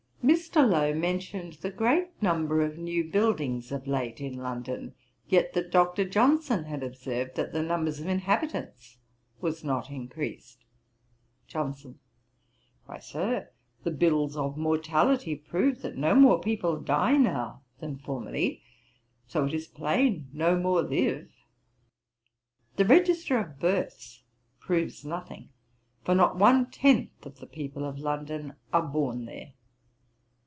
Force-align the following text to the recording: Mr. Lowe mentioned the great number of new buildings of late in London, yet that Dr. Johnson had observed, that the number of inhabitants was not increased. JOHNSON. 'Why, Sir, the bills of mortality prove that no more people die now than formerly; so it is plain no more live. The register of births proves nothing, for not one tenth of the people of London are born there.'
Mr. 0.23 0.69
Lowe 0.69 0.93
mentioned 0.93 1.51
the 1.53 1.71
great 1.71 2.09
number 2.21 2.61
of 2.61 2.77
new 2.77 3.03
buildings 3.03 3.71
of 3.71 3.87
late 3.87 4.21
in 4.21 4.37
London, 4.37 4.93
yet 5.27 5.53
that 5.53 5.71
Dr. 5.71 6.07
Johnson 6.07 6.65
had 6.65 6.83
observed, 6.83 7.35
that 7.35 7.53
the 7.53 7.63
number 7.63 7.89
of 7.89 7.99
inhabitants 8.05 8.99
was 9.41 9.63
not 9.63 9.89
increased. 9.89 10.63
JOHNSON. 11.47 11.97
'Why, 12.85 12.99
Sir, 12.99 13.49
the 13.83 13.89
bills 13.89 14.37
of 14.37 14.55
mortality 14.57 15.35
prove 15.35 15.81
that 15.81 15.97
no 15.97 16.13
more 16.13 16.39
people 16.39 16.79
die 16.79 17.17
now 17.17 17.63
than 17.79 17.97
formerly; 17.97 18.61
so 19.25 19.45
it 19.45 19.55
is 19.55 19.67
plain 19.67 20.29
no 20.31 20.55
more 20.55 20.83
live. 20.83 21.31
The 22.75 22.85
register 22.85 23.39
of 23.39 23.59
births 23.59 24.23
proves 24.59 25.03
nothing, 25.03 25.49
for 26.05 26.13
not 26.13 26.37
one 26.37 26.69
tenth 26.69 27.25
of 27.25 27.39
the 27.39 27.47
people 27.47 27.83
of 27.85 27.97
London 27.97 28.53
are 28.71 28.83
born 28.83 29.25
there.' 29.25 29.53